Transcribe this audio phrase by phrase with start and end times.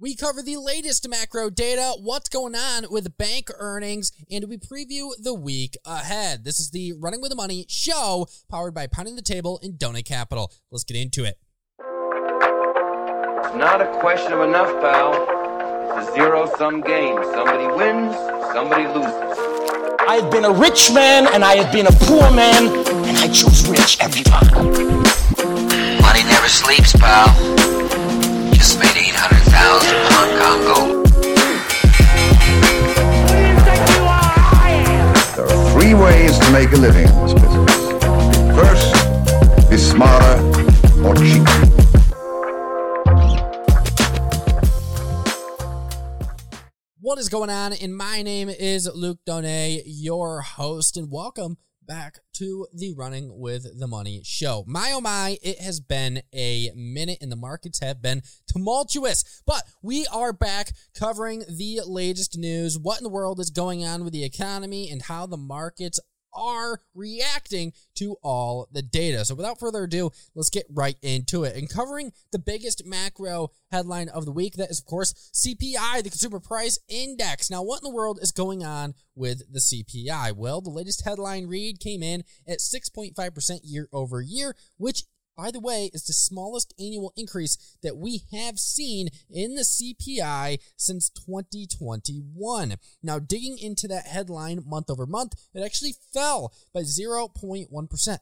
[0.00, 5.10] We cover the latest macro data, what's going on with bank earnings, and we preview
[5.20, 6.44] the week ahead.
[6.44, 10.04] This is the Running with the Money show powered by Pounding the Table and Donate
[10.04, 10.52] Capital.
[10.70, 11.40] Let's get into it.
[11.80, 15.14] It's not a question of enough, pal.
[15.98, 17.16] It's a zero sum game.
[17.34, 18.14] Somebody wins,
[18.54, 19.36] somebody loses.
[20.06, 22.68] I've been a rich man and I have been a poor man,
[23.04, 24.46] and I chose rich every time.
[26.00, 27.34] Money never sleeps, pal.
[28.54, 28.78] Just
[36.58, 37.92] make a living in this business.
[38.58, 40.42] First, be smarter
[41.06, 41.52] or cheaper.
[46.98, 47.74] What is going on?
[47.74, 53.78] And my name is Luke Donay, your host, and welcome back to the Running with
[53.78, 54.64] the Money show.
[54.66, 59.62] My oh my, it has been a minute and the markets have been tumultuous, but
[59.80, 64.12] we are back covering the latest news, what in the world is going on with
[64.12, 66.00] the economy, and how the markets
[66.34, 69.24] are reacting to all the data.
[69.24, 71.56] So without further ado, let's get right into it.
[71.56, 76.10] And covering the biggest macro headline of the week, that is of course CPI, the
[76.10, 77.50] consumer price index.
[77.50, 80.32] Now, what in the world is going on with the CPI?
[80.32, 85.04] Well, the latest headline read came in at 6.5% year over year, which
[85.38, 90.58] by the way, is the smallest annual increase that we have seen in the CPI
[90.76, 92.74] since 2021.
[93.04, 97.68] Now, digging into that headline month over month, it actually fell by 0.1%.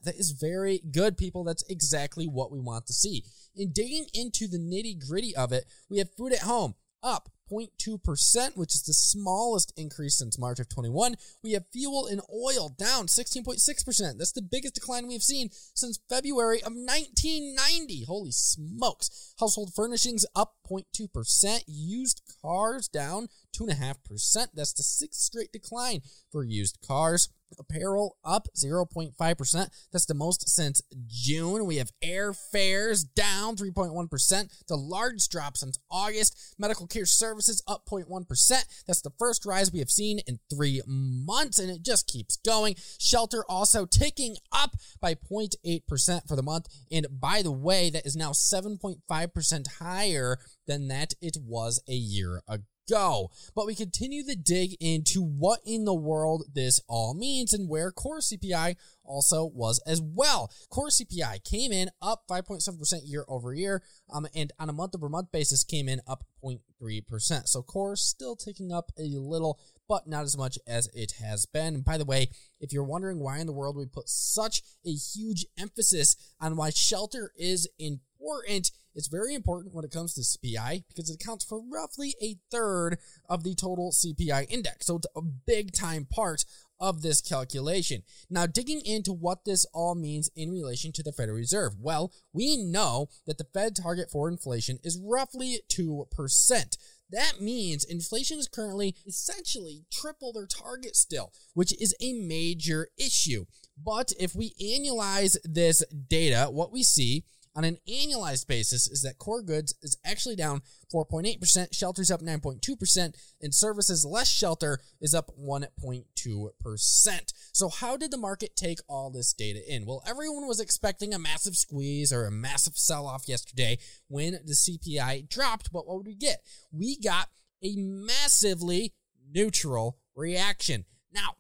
[0.03, 1.43] That is very good, people.
[1.43, 3.25] That's exactly what we want to see.
[3.57, 6.75] In digging into the nitty gritty of it, we have food at home
[7.07, 11.15] up 0.2%, which is the smallest increase since March of 21.
[11.43, 14.19] We have fuel and oil down 16.6%.
[14.19, 18.05] That's the biggest decline we've seen since February of 1990.
[18.05, 19.35] Holy smokes.
[19.39, 21.63] Household furnishings up 0.2%.
[21.69, 24.49] Used cars down 2.5%.
[24.53, 26.01] That's the sixth straight decline
[26.33, 27.29] for used cars.
[27.59, 29.69] Apparel up 0.5%.
[29.93, 31.67] That's the most since June.
[31.67, 36.55] We have airfares down 3.1%, the largest drop since August.
[36.59, 38.85] Medical care services up 0.1%.
[38.87, 42.77] That's the first rise we have seen in three months, and it just keeps going.
[42.99, 46.69] Shelter also ticking up by 0.8% for the month.
[46.91, 52.43] And by the way, that is now 7.5% higher than that it was a year
[52.49, 53.31] ago go.
[53.55, 57.91] But we continue to dig into what in the world this all means and where
[57.91, 60.51] core CPI also was as well.
[60.71, 63.83] Core CPI came in up 5.7% year over year,
[64.13, 67.49] um, and on a month over month basis came in up 0.3%.
[67.49, 71.75] So core still taking up a little, but not as much as it has been.
[71.75, 72.31] And by the way,
[72.61, 76.71] if you're wondering why in the world we put such a huge emphasis on why
[76.71, 78.03] shelter is important,
[78.47, 82.99] it's very important when it comes to CPI because it accounts for roughly a third
[83.29, 84.87] of the total CPI index.
[84.87, 86.45] So it's a big time part
[86.81, 88.03] of this calculation.
[88.29, 91.75] Now, digging into what this all means in relation to the Federal Reserve.
[91.81, 96.77] Well, we know that the Fed target for inflation is roughly 2%.
[97.11, 103.47] That means inflation is currently essentially triple their target still, which is a major issue.
[103.83, 107.25] But if we annualize this data, what we see
[107.57, 110.61] on an annualized basis is that core goods is actually down
[110.95, 117.33] 4.8%, shelters up 9.2%, and services less shelter is up 1.2%.
[117.53, 119.87] So, how did the market take all this data in?
[119.87, 123.79] Well, everyone was expecting a massive squeeze or a massive sell off yesterday
[124.09, 126.43] when the CPI dropped, but what would we get?
[126.71, 127.29] We got
[127.63, 128.93] a massively
[129.33, 130.85] neutral reaction.
[131.13, 131.37] Now,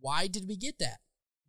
[0.00, 0.98] why did we get that?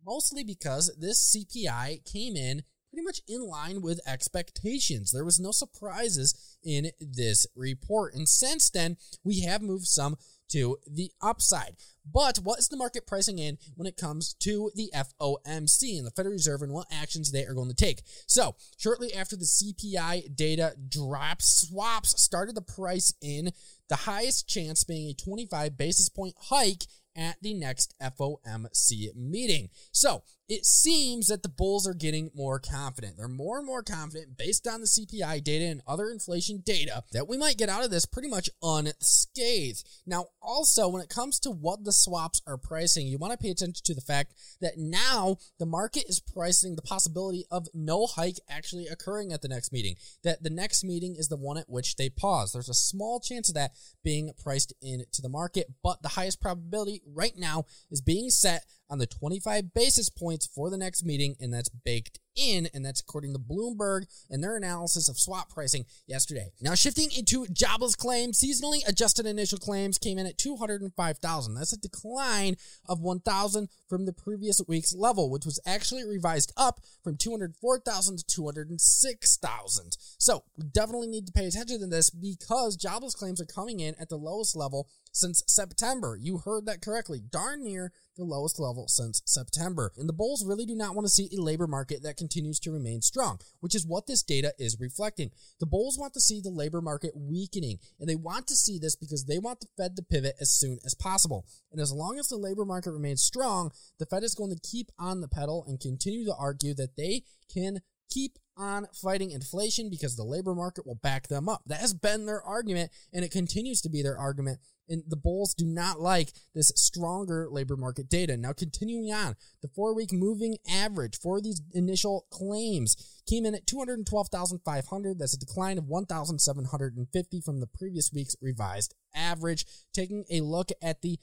[0.04, 5.12] Mostly because this CPI came in pretty much in line with expectations.
[5.12, 8.14] There was no surprises in this report.
[8.14, 10.16] And since then, we have moved some
[10.50, 11.76] to the upside.
[12.12, 16.10] But what is the market pricing in when it comes to the FOMC and the
[16.10, 18.02] Federal Reserve and what actions they are going to take?
[18.26, 23.52] So, shortly after the CPI data dropped, swaps started the price in
[23.88, 26.84] the highest chance being a 25 basis point hike
[27.16, 29.68] at the next FOMC meeting.
[29.92, 33.16] So it seems that the bulls are getting more confident.
[33.16, 37.28] They're more and more confident based on the CPI data and other inflation data that
[37.28, 39.84] we might get out of this pretty much unscathed.
[40.06, 43.50] Now, also, when it comes to what the swaps are pricing, you want to pay
[43.50, 48.40] attention to the fact that now the market is pricing the possibility of no hike
[48.48, 49.94] actually occurring at the next meeting,
[50.24, 52.50] that the next meeting is the one at which they pause.
[52.52, 57.02] There's a small chance of that being priced into the market, but the highest probability
[57.06, 61.54] right now is being set on the 25 basis points for the next meeting, and
[61.54, 66.50] that's baked in, and that's according to Bloomberg and their analysis of swap pricing yesterday.
[66.60, 71.54] Now, shifting into jobless claims, seasonally adjusted initial claims came in at 205,000.
[71.54, 72.56] That's a decline
[72.88, 78.24] of 1,000 from the previous week's level, which was actually revised up from 204,000 to
[78.24, 79.96] 206,000.
[80.18, 83.94] So, we definitely need to pay attention to this because jobless claims are coming in
[84.00, 86.16] at the lowest level since September.
[86.20, 87.20] You heard that correctly.
[87.20, 89.92] Darn near the lowest level since September.
[89.96, 92.70] And the Bulls really do not want to see a labor market that continues to
[92.70, 95.30] remain strong, which is what this data is reflecting.
[95.58, 98.94] The Bulls want to see the labor market weakening, and they want to see this
[98.94, 101.44] because they want the Fed to pivot as soon as possible.
[101.72, 104.90] And as long as the labor market remains strong, the Fed is going to keep
[104.98, 110.16] on the pedal and continue to argue that they can keep on fighting inflation because
[110.16, 111.62] the labor market will back them up.
[111.66, 114.60] That has been their argument, and it continues to be their argument.
[114.88, 118.36] And the Bulls do not like this stronger labor market data.
[118.36, 122.96] Now, continuing on, the four week moving average for these initial claims
[123.28, 125.18] came in at 212,500.
[125.18, 129.64] That's a decline of 1,750 from the previous week's revised average.
[129.94, 131.18] Taking a look at the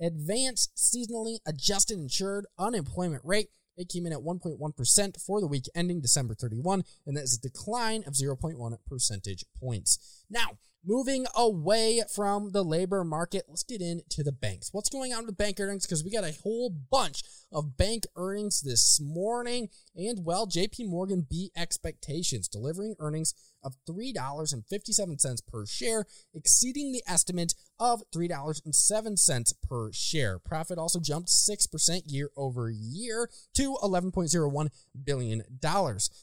[0.00, 3.48] advanced seasonally adjusted insured unemployment rate,
[3.80, 7.40] it came in at 1.1% for the week ending December 31, and that is a
[7.40, 10.22] decline of 0.1 percentage points.
[10.28, 14.70] Now, moving away from the labor market, let's get into the banks.
[14.72, 15.86] What's going on with bank earnings?
[15.86, 17.22] Because we got a whole bunch
[17.52, 25.46] of bank earnings this morning, and well, JP Morgan beat expectations, delivering earnings of $3.57
[25.46, 30.38] per share, exceeding the estimate of $3.07 per share.
[30.38, 34.68] Profit also jumped 6% year over year to $11.01
[35.04, 35.42] billion.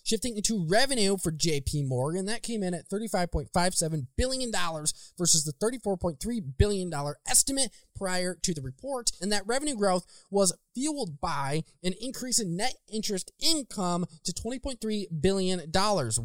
[0.03, 4.07] Shifting into revenue for JP Morgan, that came in at $35.57
[4.51, 4.85] billion
[5.17, 6.91] versus the $34.3 billion
[7.27, 9.11] estimate prior to the report.
[9.21, 15.05] And that revenue growth was fueled by an increase in net interest income to $20.3
[15.19, 15.71] billion,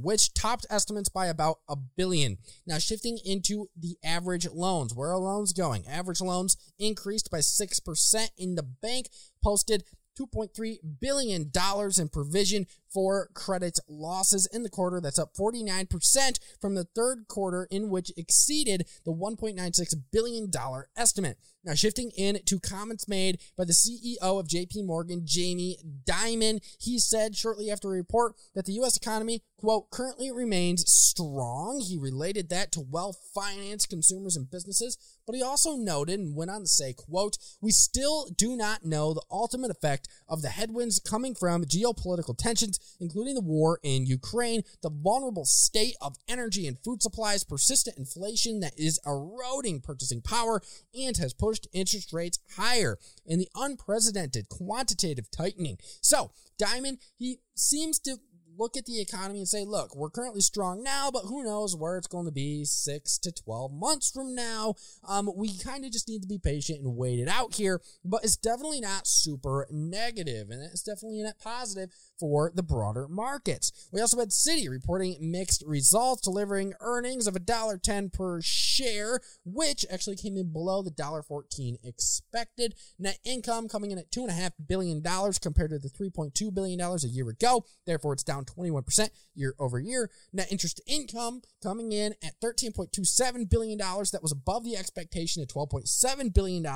[0.03, 2.39] which topped estimates by about a billion.
[2.67, 5.87] Now, shifting into the average loans, where are loans going?
[5.87, 9.09] Average loans increased by 6% in the bank,
[9.43, 9.85] posted
[10.19, 11.51] $2.3 billion
[11.99, 15.01] in provision for credit losses in the quarter.
[15.01, 20.51] That's up 49% from the third quarter, in which exceeded the $1.96 billion
[20.97, 21.39] estimate.
[21.65, 26.99] Now, shifting in to comments made by the CEO of JP Morgan, Jamie Dimon, he
[26.99, 28.97] said shortly after a report that the U.S.
[28.97, 31.81] economy, quote, currently remains strong.
[31.81, 36.51] He related that to well financed consumers and businesses, but he also noted and went
[36.51, 40.99] on to say, quote, we still do not know the ultimate effect of the headwinds
[40.99, 46.79] coming from geopolitical tensions, including the war in Ukraine, the vulnerable state of energy and
[46.85, 50.61] food supplies, persistent inflation that is eroding purchasing power
[50.95, 55.79] and has pushed interest rates higher in the unprecedented quantitative tightening.
[56.01, 58.19] So, Dimon, he seems to
[58.59, 61.97] look at the economy and say, look, we're currently strong now, but who knows where
[61.97, 64.75] it's going to be six to 12 months from now.
[65.09, 68.25] Um, we kind of just need to be patient and wait it out here, but
[68.25, 73.89] it's definitely not super negative, and it's definitely a net positive for the broader markets.
[73.93, 80.17] We also had Citi reporting mixed results, delivering earnings of $1.10 per share, which actually
[80.17, 82.75] came in below the $1.14 expected.
[82.99, 85.03] Net income coming in at $2.5 billion
[85.41, 87.65] compared to the $3.2 billion a year ago.
[87.87, 90.11] Therefore, it's down 21% year over year.
[90.33, 93.79] Net interest income coming in at $13.27 billion.
[93.79, 96.67] That was above the expectation of $12.7 billion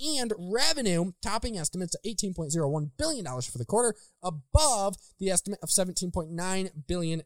[0.00, 6.70] and revenue topping estimates at $18.01 billion for the quarter, above the estimate of $17.9
[6.88, 7.22] billion.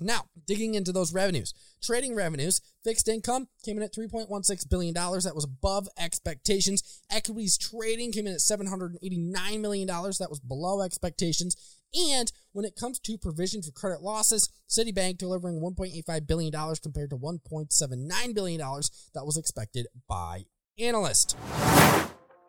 [0.00, 4.94] Now, digging into those revenues, trading revenues, fixed income came in at $3.16 billion.
[4.94, 7.00] That was above expectations.
[7.10, 9.86] Equities trading came in at $789 million.
[9.86, 11.56] That was below expectations.
[11.94, 17.16] And when it comes to provision for credit losses, Citibank delivering $1.85 billion compared to
[17.16, 18.60] $1.79 billion
[19.14, 20.44] that was expected by
[20.78, 21.34] analysts.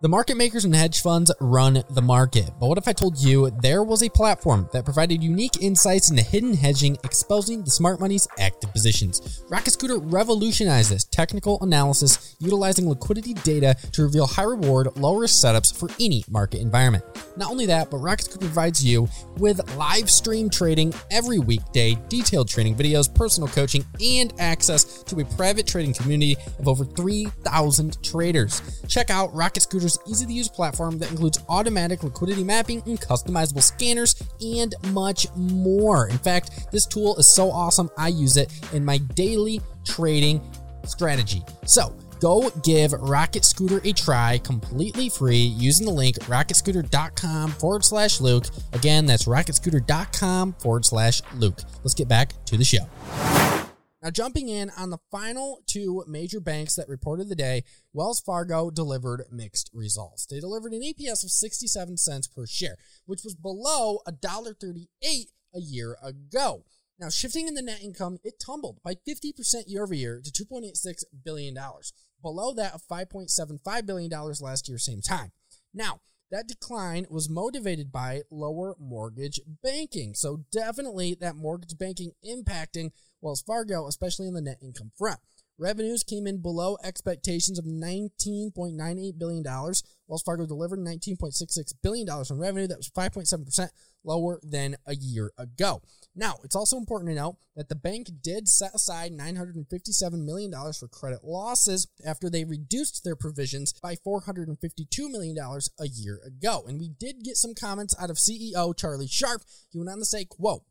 [0.02, 2.50] The market makers and hedge funds run the market.
[2.60, 6.24] But what if I told you there was a platform that provided unique insights into
[6.24, 9.44] hidden hedging, exposing the smart money's active positions?
[9.48, 15.36] Rocket Scooter revolutionized this technical analysis, utilizing liquidity data to reveal high reward, low risk
[15.46, 17.04] setups for any market environment.
[17.38, 22.50] Not only that, but Rocket Scooter provides you with live stream trading every weekday, detailed
[22.50, 28.64] trading videos, personal coaching, and access to a private trading community of over 3,000 traders.
[28.88, 33.62] Check out Rocket Scooter's easy to use platform that includes automatic liquidity mapping and customizable
[33.62, 36.08] scanners and much more.
[36.08, 40.42] In fact, this tool is so awesome, I use it in my daily trading
[40.86, 41.42] strategy.
[41.66, 48.22] So, Go give Rocket Scooter a try completely free using the link rocketscooter.com forward slash
[48.22, 48.46] Luke.
[48.74, 51.62] Again, that's rocketscooter.com forward slash Luke.
[51.84, 52.88] Let's get back to the show.
[54.02, 58.72] Now, jumping in on the final two major banks that reported the day, Wells Fargo
[58.72, 60.26] delivered mixed results.
[60.26, 64.88] They delivered an EPS of 67 cents per share, which was below $1.38
[65.54, 66.66] a year ago.
[67.00, 71.04] Now, shifting in the net income, it tumbled by 50% year over year to $2.86
[71.24, 71.56] billion,
[72.22, 75.32] below that of $5.75 billion last year, same time.
[75.74, 80.14] Now, that decline was motivated by lower mortgage banking.
[80.14, 85.20] So, definitely that mortgage banking impacting Wells Fargo, especially on the net income front.
[85.58, 89.44] Revenues came in below expectations of $19.98 billion.
[89.44, 92.68] Wells Fargo delivered $19.66 billion in revenue.
[92.68, 93.70] That was 5.7%
[94.04, 95.82] lower than a year ago.
[96.16, 100.88] Now, it's also important to note that the bank did set aside $957 million for
[100.88, 104.58] credit losses after they reduced their provisions by $452
[105.12, 106.64] million a year ago.
[106.68, 109.44] And we did get some comments out of CEO Charlie Scharf.
[109.70, 110.64] He went on to say, quote,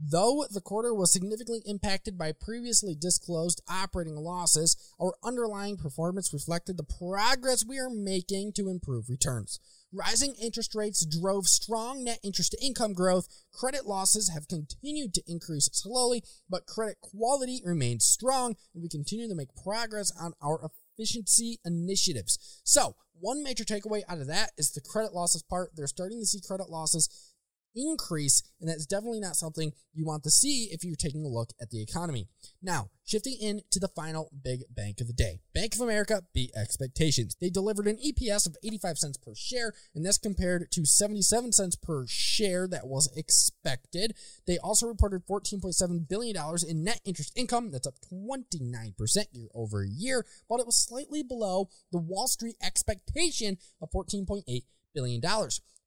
[0.00, 6.76] Though the quarter was significantly impacted by previously disclosed operating losses, our underlying performance reflected
[6.76, 9.58] the progress we are making to improve returns.
[9.92, 13.26] Rising interest rates drove strong net interest income growth.
[13.52, 19.28] Credit losses have continued to increase slowly, but credit quality remains strong, and we continue
[19.28, 22.60] to make progress on our efficiency initiatives.
[22.64, 25.72] So, one major takeaway out of that is the credit losses part.
[25.74, 27.08] They're starting to see credit losses
[27.78, 31.50] increase, and that's definitely not something you want to see if you're taking a look
[31.60, 32.26] at the economy.
[32.62, 35.40] Now, shifting into the final big bank of the day.
[35.54, 37.36] Bank of America beat expectations.
[37.40, 41.76] They delivered an EPS of 85 cents per share, and that's compared to 77 cents
[41.76, 44.14] per share that was expected.
[44.46, 46.36] They also reported $14.7 billion
[46.68, 47.70] in net interest income.
[47.70, 53.58] That's up 29% year over year, but it was slightly below the Wall Street expectation
[53.80, 55.22] of $14.8 billion.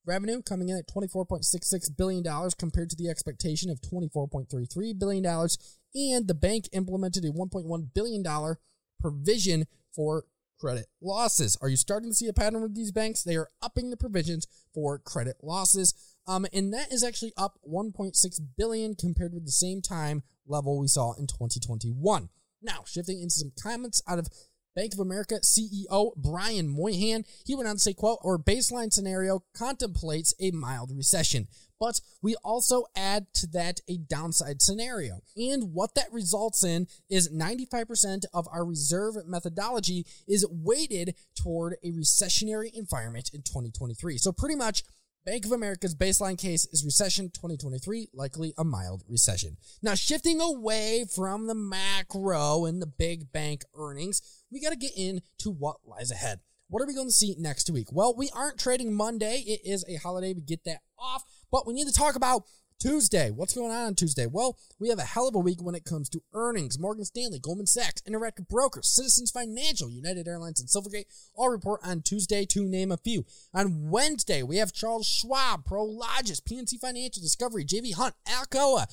[0.06, 2.24] Revenue coming in at $24.66 billion
[2.58, 5.26] compared to the expectation of $24.33 billion.
[5.26, 8.56] And the bank implemented a $1.1 billion
[9.00, 10.26] provision for
[10.60, 11.58] credit losses.
[11.62, 13.24] Are you starting to see a pattern with these banks?
[13.24, 15.94] They are upping the provisions for credit losses.
[16.28, 20.88] Um, and that is actually up 1.6 billion compared with the same time level we
[20.88, 22.30] saw in 2021.
[22.62, 24.28] Now, shifting into some comments out of
[24.76, 29.44] Bank of America CEO Brian Moynihan, he went on to say, quote, our baseline scenario
[29.54, 31.48] contemplates a mild recession,
[31.80, 35.22] but we also add to that a downside scenario.
[35.36, 41.92] And what that results in is 95% of our reserve methodology is weighted toward a
[41.92, 44.18] recessionary environment in 2023.
[44.20, 44.84] So pretty much
[45.24, 49.56] Bank of America's baseline case is recession 2023, likely a mild recession.
[49.84, 54.98] Now, shifting away from the macro and the big bank earnings, we got to get
[54.98, 56.40] into what lies ahead.
[56.70, 57.90] What are we going to see next week?
[57.92, 59.44] Well, we aren't trading Monday.
[59.46, 60.34] It is a holiday.
[60.34, 62.42] We get that off, but we need to talk about
[62.82, 63.30] Tuesday.
[63.30, 64.26] What's going on on Tuesday?
[64.26, 66.80] Well, we have a hell of a week when it comes to earnings.
[66.80, 72.02] Morgan Stanley, Goldman Sachs, Interactive Brokers, Citizens Financial, United Airlines, and Silvergate all report on
[72.02, 73.24] Tuesday, to name a few.
[73.54, 78.88] On Wednesday, we have Charles Schwab, Prologis, PNC Financial, Discovery, JB Hunt, Alcoa,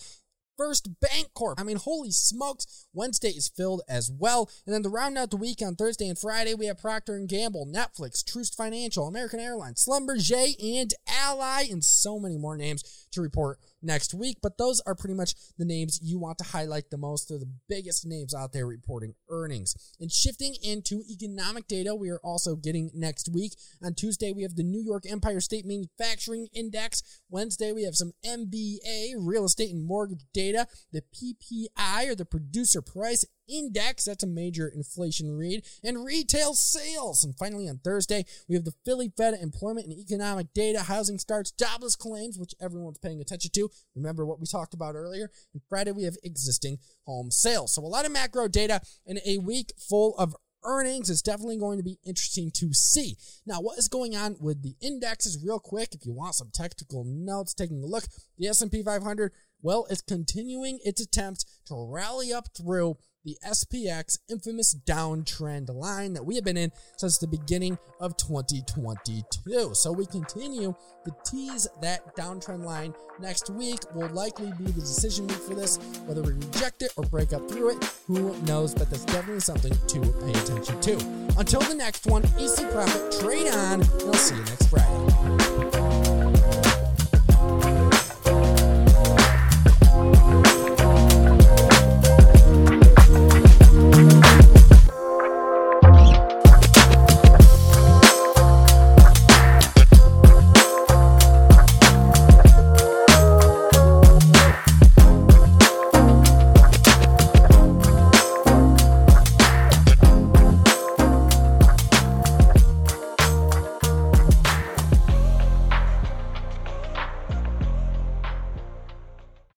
[0.58, 1.58] First Bank Corp.
[1.58, 4.50] I mean, holy smokes, Wednesday is filled as well.
[4.66, 7.26] And then to round out the week on Thursday and Friday, we have Procter &
[7.26, 13.22] Gamble, Netflix, Truist Financial, American Airlines, Schlumberger, and Ally, and so many more names to
[13.22, 14.38] report next week.
[14.42, 17.28] But those are pretty much the names you want to highlight the most.
[17.28, 19.74] They're the biggest names out there reporting earnings.
[20.00, 23.52] And shifting into economic data, we are also getting next week.
[23.82, 27.02] On Tuesday, we have the New York Empire State Manufacturing Index.
[27.30, 32.82] Wednesday, we have some MBA, real estate and mortgage data, the PPI or the producer
[32.82, 34.04] price index.
[34.04, 37.24] That's a major inflation read and retail sales.
[37.24, 41.50] And finally, on Thursday, we have the Philly Fed employment and economic data, housing starts,
[41.50, 43.70] jobless claims, which everyone's paying attention to.
[43.94, 45.30] Remember what we talked about earlier.
[45.52, 47.74] And Friday, we have existing home sales.
[47.74, 51.78] So a lot of macro data in a week full of earnings is definitely going
[51.78, 53.16] to be interesting to see.
[53.46, 57.04] Now, what is going on with the indexes real quick if you want some technical
[57.04, 58.04] notes taking a look.
[58.38, 62.96] The S&P 500, well, it's continuing its attempt to rally up through
[63.28, 69.74] the SPX infamous downtrend line that we have been in since the beginning of 2022.
[69.74, 72.94] So we continue to tease that downtrend line.
[73.20, 77.04] Next week will likely be the decision week for this, whether we reject it or
[77.04, 77.84] break up through it.
[78.06, 78.72] Who knows?
[78.72, 80.94] But that's definitely something to pay attention to.
[81.38, 86.17] Until the next one, easy Profit, trade on, I'll see you next Friday.